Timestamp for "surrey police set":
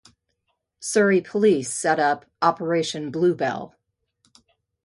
0.79-1.99